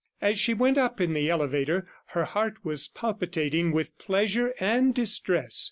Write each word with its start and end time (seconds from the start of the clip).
As 0.19 0.39
she 0.39 0.55
went 0.55 0.79
up 0.79 0.99
in 0.99 1.13
the 1.13 1.29
elevator, 1.29 1.87
her 2.07 2.23
heart 2.25 2.55
was 2.65 2.87
palpitating 2.87 3.71
with 3.71 3.95
pleasure 3.99 4.51
and 4.59 4.95
distress. 4.95 5.59